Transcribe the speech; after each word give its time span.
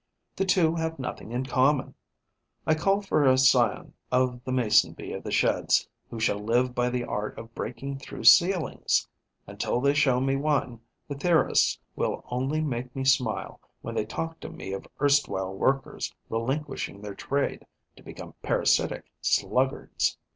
The 0.35 0.45
two 0.45 0.73
have 0.77 0.97
nothing 0.97 1.31
in 1.31 1.43
common. 1.45 1.93
I 2.65 2.73
call 2.73 3.01
for 3.03 3.23
a 3.23 3.37
scion 3.37 3.93
of 4.11 4.43
the 4.43 4.51
Mason 4.51 4.93
bee 4.93 5.13
of 5.13 5.23
the 5.23 5.29
Sheds 5.31 5.87
who 6.09 6.19
shall 6.19 6.39
live 6.39 6.73
by 6.73 6.89
the 6.89 7.03
art 7.03 7.37
of 7.37 7.53
breaking 7.53 7.99
through 7.99 8.23
ceilings. 8.23 9.07
Until 9.45 9.79
they 9.79 9.93
show 9.93 10.19
me 10.19 10.37
one, 10.37 10.79
the 11.07 11.13
theorists 11.13 11.77
will 11.95 12.23
only 12.31 12.61
make 12.61 12.95
me 12.95 13.05
smile 13.05 13.59
when 13.83 13.93
they 13.93 14.05
talk 14.07 14.39
to 14.39 14.49
me 14.49 14.73
of 14.73 14.87
erstwhile 14.99 15.53
workers 15.53 16.11
relinquishing 16.29 17.03
their 17.03 17.13
trade 17.13 17.67
to 17.95 18.01
become 18.01 18.33
parasitic 18.41 19.05
sluggards. 19.21 20.17